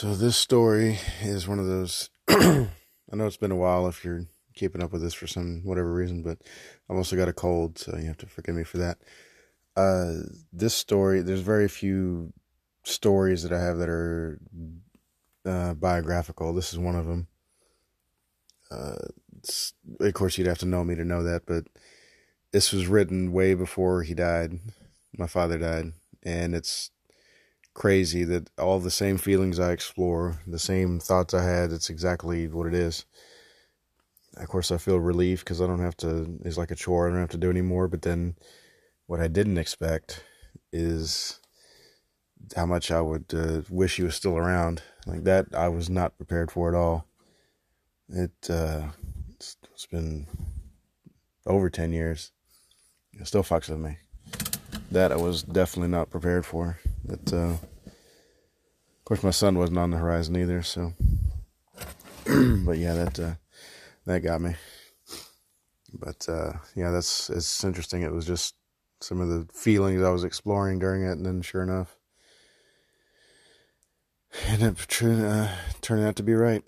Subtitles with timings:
[0.00, 2.08] So this story is one of those.
[2.30, 2.66] I
[3.12, 4.24] know it's been a while if you're
[4.54, 6.38] keeping up with this for some whatever reason, but
[6.88, 8.96] I've also got a cold, so you have to forgive me for that.
[9.76, 10.22] Uh,
[10.54, 12.32] this story, there's very few
[12.82, 14.40] stories that I have that are
[15.44, 16.54] uh, biographical.
[16.54, 17.26] This is one of them.
[18.70, 19.04] Uh,
[20.00, 21.64] of course, you'd have to know me to know that, but
[22.52, 24.60] this was written way before he died.
[25.18, 25.92] My father died,
[26.22, 26.90] and it's
[27.80, 32.46] crazy that all the same feelings I explore, the same thoughts I had, it's exactly
[32.46, 33.06] what it is.
[34.36, 37.10] Of course, I feel relief because I don't have to, it's like a chore, I
[37.10, 37.88] don't have to do anymore.
[37.88, 38.36] But then
[39.06, 40.22] what I didn't expect
[40.74, 41.40] is
[42.54, 44.82] how much I would uh, wish he was still around.
[45.06, 47.06] Like that, I was not prepared for at all.
[48.10, 48.88] It, uh,
[49.30, 50.26] it's, it's been
[51.46, 52.30] over 10 years.
[53.14, 53.96] It still fucks with me.
[54.90, 56.78] That I was definitely not prepared for.
[57.04, 57.56] That, uh,
[59.10, 60.62] course, my son wasn't on the horizon either.
[60.62, 60.92] So,
[62.24, 63.34] but yeah, that uh,
[64.06, 64.54] that got me.
[65.92, 68.02] But uh, yeah, that's it's interesting.
[68.02, 68.54] It was just
[69.00, 71.96] some of the feelings I was exploring during it, and then sure enough,
[74.46, 76.62] it up uh, turning out to be right.